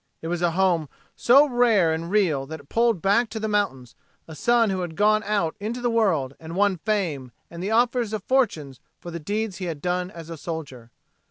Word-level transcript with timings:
It 0.23 0.29
was 0.29 0.41
a 0.41 0.53
home 0.57 0.89
so 1.15 1.47
rare 1.47 1.93
and 1.93 2.09
real 2.09 2.47
that 2.47 2.59
it 2.61 2.69
pulled 2.69 3.03
back 3.03 3.29
to 3.29 3.39
the 3.39 3.47
mountains 3.47 3.93
a 4.27 4.33
son 4.33 4.71
who 4.71 4.79
had 4.79 4.95
gone 4.95 5.21
out 5.21 5.55
into 5.59 5.79
the 5.79 5.91
world 5.91 6.35
and 6.39 6.55
won 6.55 6.79
fame 6.79 7.31
and 7.51 7.61
the 7.61 7.69
offers 7.69 8.11
of 8.11 8.23
fortunes 8.23 8.79
for 8.99 9.11
the 9.11 9.19
deeds 9.19 9.57
he 9.57 9.65
had 9.65 9.79
done 9.79 10.09
as 10.09 10.31
a 10.31 10.37
soldier. 10.37 10.89